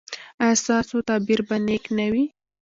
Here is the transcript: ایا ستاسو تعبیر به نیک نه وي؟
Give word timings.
ایا 0.43 0.55
ستاسو 0.63 0.97
تعبیر 1.09 1.39
به 1.47 1.55
نیک 1.65 1.83
نه 1.97 2.05
وي؟ 2.11 2.25